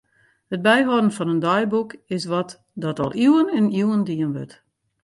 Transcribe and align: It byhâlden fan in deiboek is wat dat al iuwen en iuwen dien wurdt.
It 0.53 0.63
byhâlden 0.67 1.09
fan 1.15 1.31
in 1.33 1.43
deiboek 1.45 1.91
is 2.17 2.25
wat 2.31 2.51
dat 2.83 2.99
al 3.03 3.13
iuwen 3.25 3.47
en 3.57 3.73
iuwen 3.79 4.03
dien 4.07 4.33
wurdt. 4.35 4.55